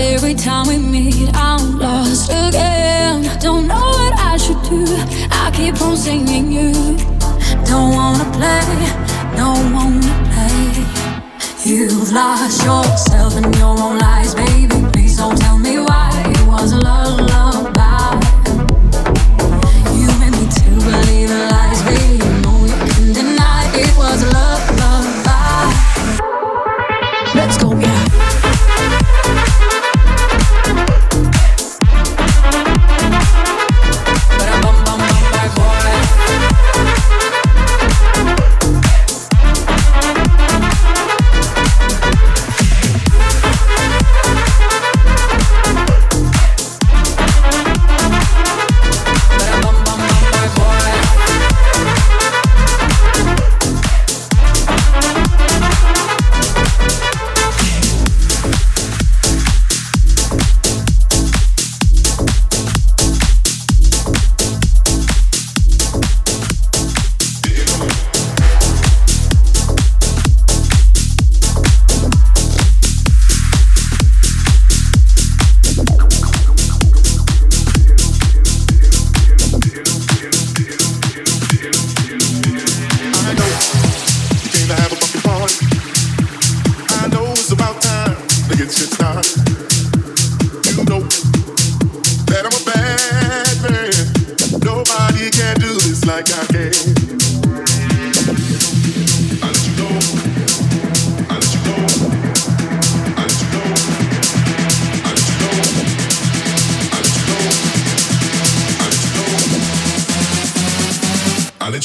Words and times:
Every 0.00 0.34
time 0.34 0.68
we 0.68 0.78
meet, 0.78 1.28
I'm 1.34 1.78
lost 1.78 2.30
again. 2.30 3.22
Don't 3.40 3.66
know 3.66 3.74
what 3.74 4.12
I 4.18 4.36
should 4.36 4.62
do. 4.62 4.84
I 5.30 5.50
keep 5.52 5.80
on 5.82 5.96
singing 5.96 6.52
you. 6.52 6.72
Don't 7.64 7.94
wanna 7.94 8.24
play, 8.38 8.62
don't 9.36 9.72
wanna 9.72 10.14
play. 10.30 10.84
You've 11.64 12.12
lost 12.12 12.64
yourself 12.64 13.36
in 13.36 13.52
your 13.54 13.76
own 13.78 13.98
lies, 13.98 14.34
baby. 14.34 14.86
Please 14.92 15.16
don't 15.16 15.36
tell 15.36 15.58
me 15.58 15.78
why 15.80 16.10
it 16.26 16.46
was 16.46 16.72
a 16.72 16.78
love. 16.78 17.37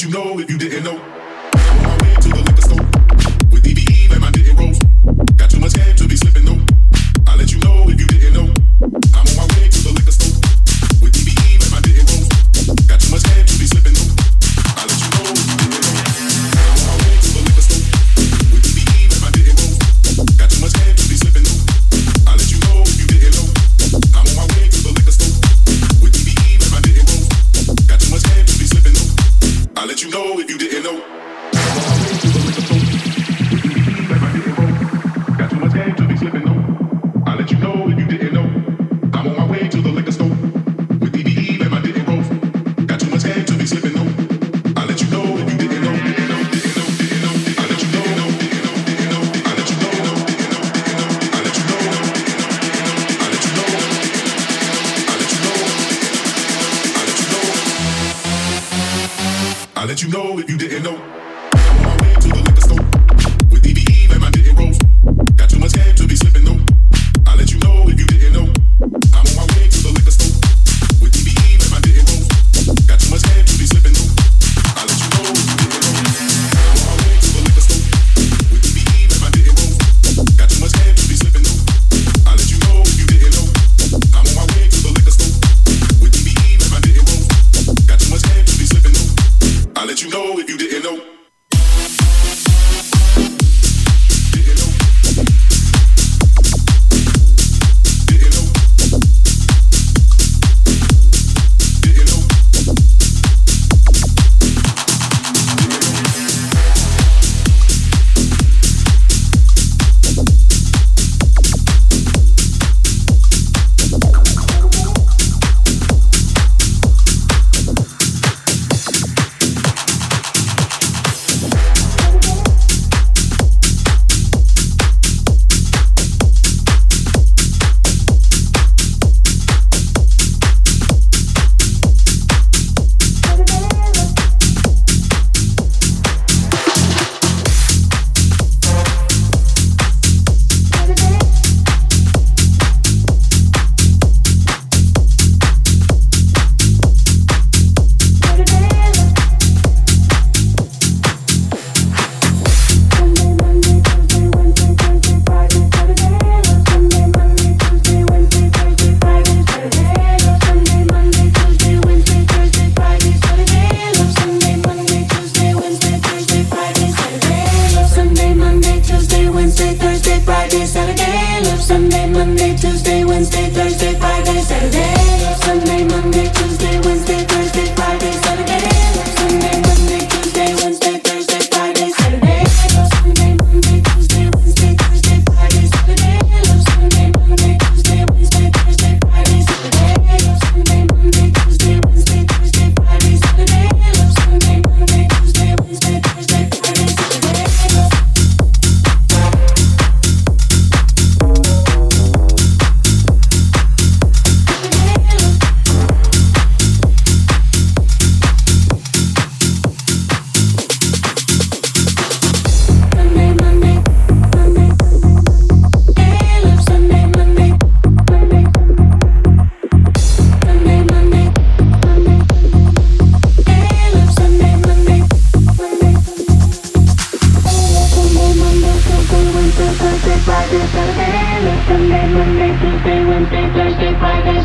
you 0.04 0.10
know 0.10 0.38
if 0.38 0.50
you 0.50 0.58
didn't 0.58 0.84
know. 0.84 1.23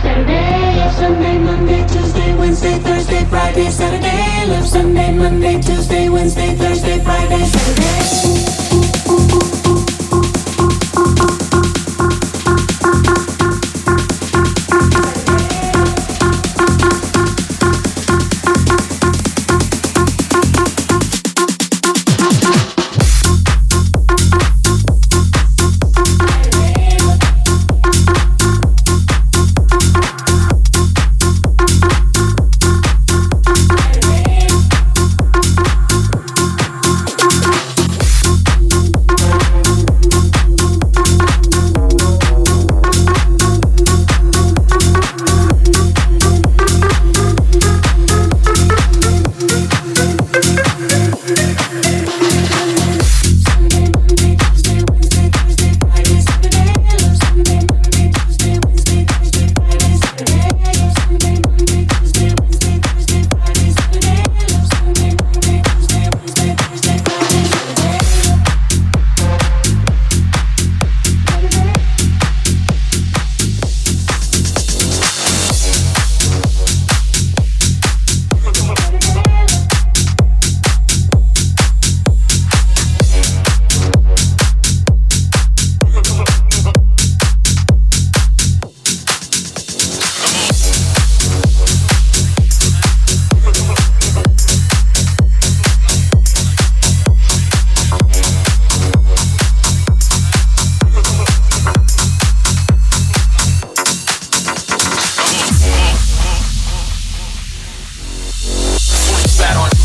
Saturday, 0.02 0.92
Sunday, 0.96 1.38
Monday, 1.40 1.88
Tuesday, 1.88 2.36
Wednesday, 2.36 2.80
Thursday, 2.80 3.26
Friday, 3.26 3.70
Saturday, 3.70 4.46
Love 4.48 4.68
Sunday, 4.68 5.14
Monday, 5.14 5.62
Tuesday, 5.62 6.08
Wednesday, 6.10 6.56
Thursday, 6.56 7.00
Friday, 7.04 7.44
Saturday. 7.46 8.09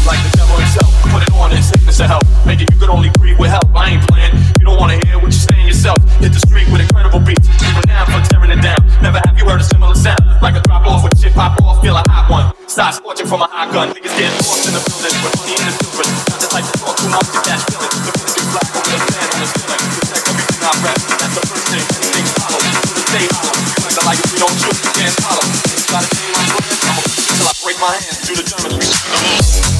like 0.06 0.20
the 0.20 0.32
devil 0.36 0.56
himself. 0.56 0.92
Put 1.08 1.22
it 1.24 1.32
on 1.34 1.52
and 1.52 1.64
sickness 1.64 1.96
to 1.98 2.06
help. 2.06 2.24
Make 2.44 2.60
it 2.60 2.68
you 2.72 2.78
could 2.78 2.92
only 2.92 3.10
breathe 3.16 3.38
with 3.38 3.50
help. 3.50 3.68
I 3.74 3.96
ain't 3.96 4.04
playing. 4.08 4.32
You 4.60 4.64
don't 4.68 4.78
wanna 4.78 5.00
hear 5.04 5.16
what 5.16 5.32
you're 5.32 5.46
saying 5.48 5.66
yourself. 5.66 5.98
Hit 6.20 6.32
the 6.32 6.40
street 6.40 6.68
with 6.72 6.80
incredible 6.80 7.20
beats. 7.20 7.48
You 7.60 7.68
renowned 7.80 8.12
for 8.12 8.20
tearing 8.28 8.52
it 8.52 8.60
down. 8.60 8.80
Never 9.00 9.20
have 9.24 9.36
you 9.36 9.44
heard 9.48 9.60
a 9.60 9.66
similar 9.66 9.94
sound. 9.94 10.20
Like 10.40 10.56
a 10.56 10.62
drop 10.64 10.86
off 10.86 11.04
with 11.04 11.16
shit 11.20 11.32
pop 11.32 11.60
off, 11.62 11.80
feel 11.80 11.96
a 11.96 12.04
hot 12.08 12.28
one. 12.30 12.52
Stop 12.68 12.94
scorching 12.94 13.26
from 13.26 13.42
a 13.42 13.48
hot 13.48 13.72
gun. 13.72 13.92
Niggas 13.92 14.14
getting 14.16 14.36
lost 14.44 14.68
in 14.68 14.74
the 14.76 14.82
building 14.84 15.16
with 15.24 15.34
money 15.40 15.54
in 15.56 15.64
the 15.68 15.74
children. 15.80 16.08
Not 16.28 16.38
just 16.40 16.52
like 16.52 16.66
the 16.68 16.74
talk, 16.80 16.96
who 17.00 17.06
not 17.08 17.24
get 17.32 17.44
that 17.48 17.60
feeling. 17.64 17.92
The 18.04 18.12
finish 18.12 18.36
is 18.40 18.46
black 18.52 18.68
over 18.76 18.90
the 18.92 19.00
sand 19.08 19.30
on 19.32 19.40
the 19.40 19.48
ceiling. 19.52 19.82
Protect 19.94 20.24
everything 20.28 20.62
I 20.64 20.72
rap. 20.84 20.98
That's 21.00 21.34
the 21.34 21.42
first 21.48 21.66
thing. 21.72 21.84
Anything 21.84 22.26
hollow. 22.40 22.60
To 22.60 22.92
the 22.92 23.04
day 23.14 23.26
hollow. 23.32 23.56
Like 23.84 23.94
the 23.94 24.02
light 24.04 24.20
if 24.20 24.28
we 24.32 24.38
don't 24.40 24.56
shoot, 24.60 24.76
you 24.84 24.92
can't 25.00 25.16
follow. 25.24 25.46
Gotta 25.88 26.08
be 26.12 26.24
my 26.34 26.44
friend. 26.44 26.74
I'ma 26.92 27.02
till 27.04 27.48
I 27.48 27.54
break 27.62 27.78
my 27.80 27.92
hands 27.94 28.18
Do 28.24 28.32
the 28.34 28.44
Germans. 28.44 29.73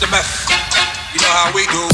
the 0.00 0.06
meth. 0.06 0.48
You 1.12 1.20
know 1.20 1.28
how 1.28 1.52
we 1.54 1.66
do. 1.66 1.89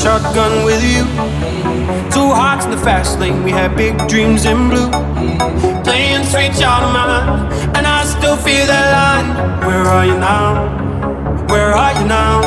shotgun 0.00 0.64
with 0.64 0.82
you. 0.82 1.04
Two 2.10 2.32
hearts 2.32 2.64
in 2.64 2.70
the 2.70 2.78
fast 2.78 3.18
lane, 3.18 3.44
we 3.44 3.50
had 3.50 3.76
big 3.76 3.94
dreams 4.08 4.46
in 4.46 4.70
blue. 4.70 4.88
Playing 5.84 6.24
sweet 6.24 6.56
child 6.56 6.88
of 6.88 6.92
mine, 6.96 7.52
and 7.76 7.86
I 7.86 8.04
still 8.06 8.36
feel 8.36 8.64
that 8.64 8.86
line. 8.96 9.28
Where 9.60 9.84
are 9.84 10.06
you 10.06 10.16
now? 10.16 10.64
Where 11.52 11.72
are 11.76 11.92
you 12.00 12.06
now? 12.08 12.40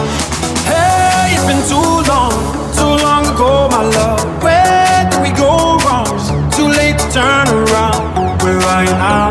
Hey, 0.65 1.37
it's 1.37 1.45
been 1.45 1.61
too 1.69 1.91
long, 2.09 2.33
too 2.73 2.93
long 3.05 3.23
ago, 3.29 3.69
my 3.69 3.83
love. 3.85 4.25
Where 4.41 5.05
did 5.11 5.21
we 5.21 5.29
go 5.37 5.77
wrong? 5.85 6.09
Too 6.49 6.69
late 6.73 6.97
to 6.97 7.07
turn 7.13 7.45
around. 7.53 8.41
Where 8.41 8.61
are 8.73 8.83
you 8.83 8.97
now? 8.97 9.29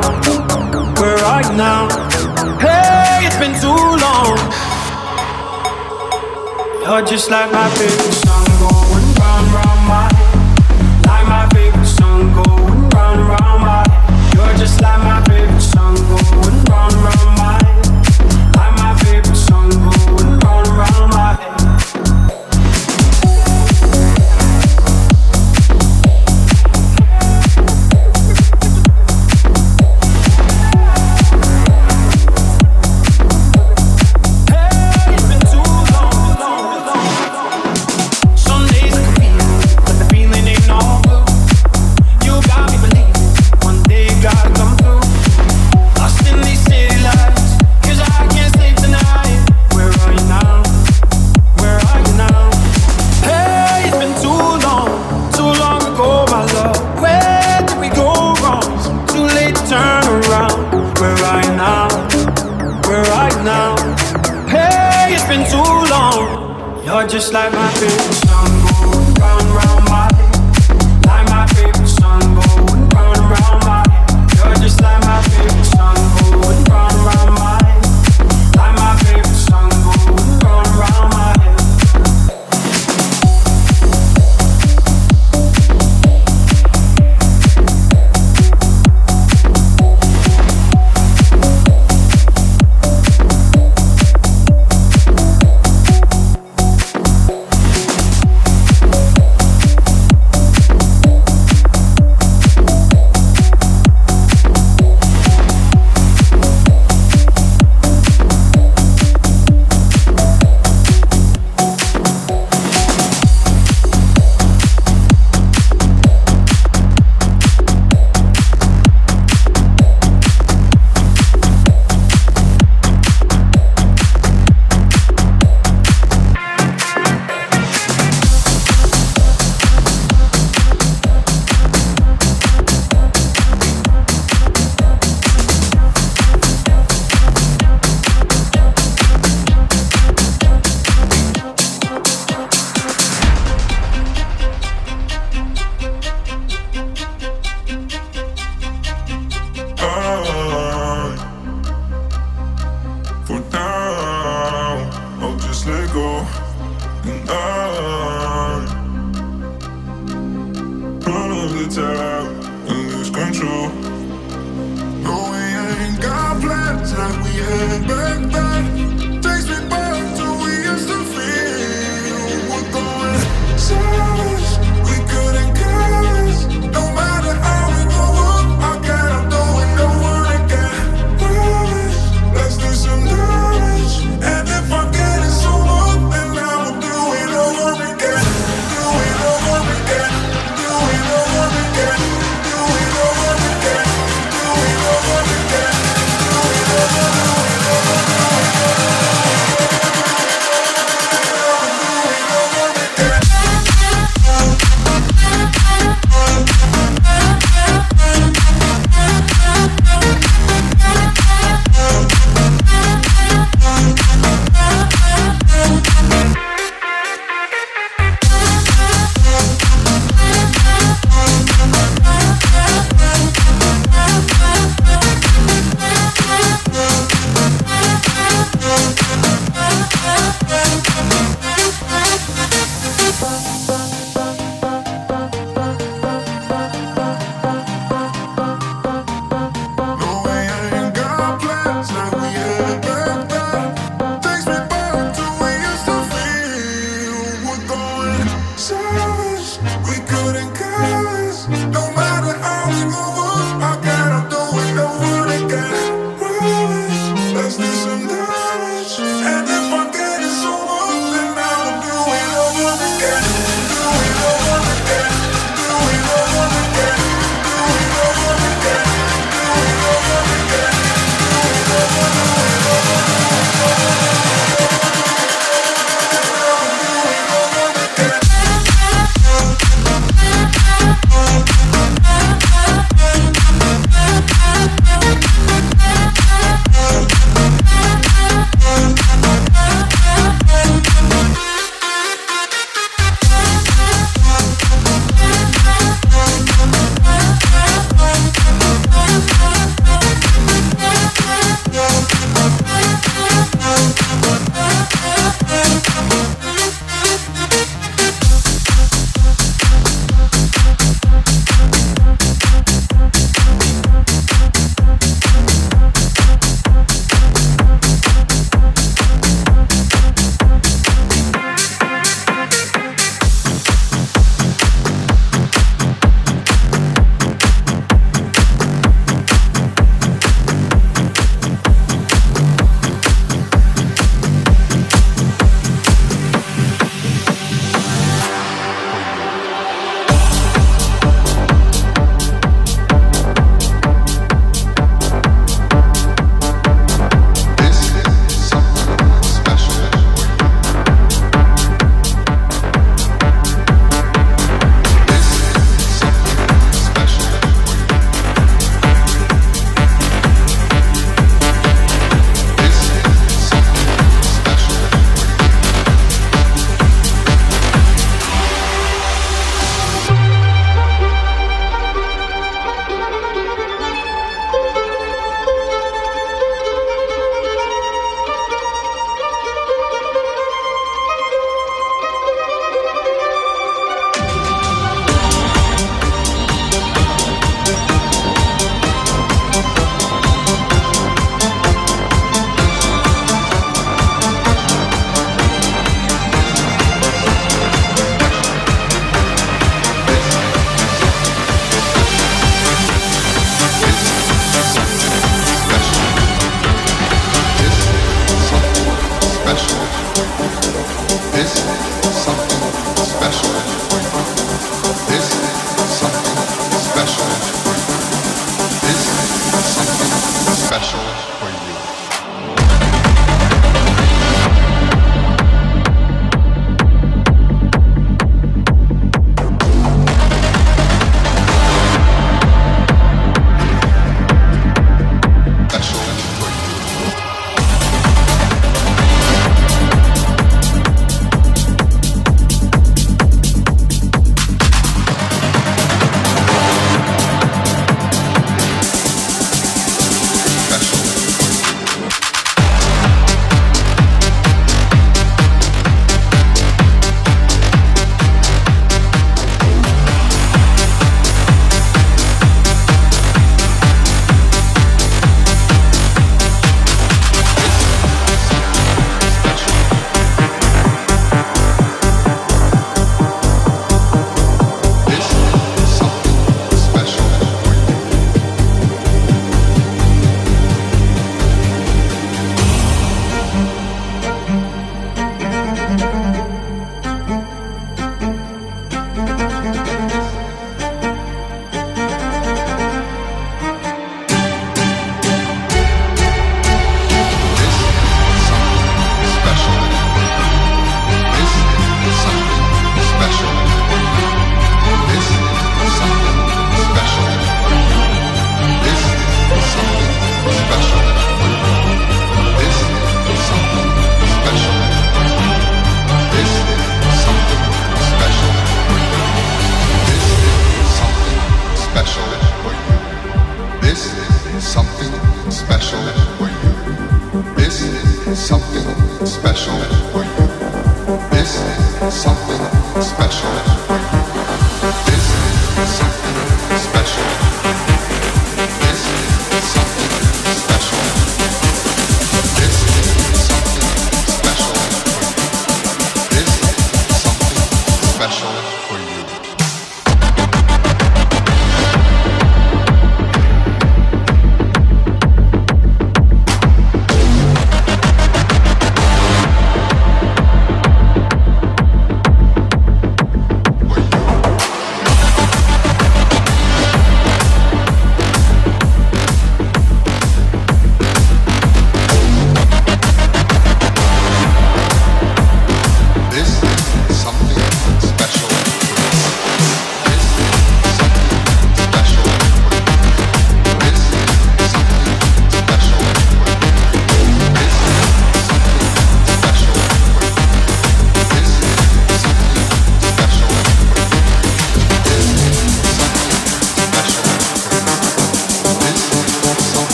Where 1.00 1.19
are 1.19 1.43
you 1.43 1.57
now? 1.57 2.02
You're 6.85 7.03
just 7.03 7.31
like 7.31 7.51
my 7.53 7.71
favorite 7.77 8.12
song. 8.12 8.42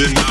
Sechs, 0.00 0.08
sieben, 0.08 0.29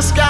the 0.00 0.06
sky. 0.06 0.29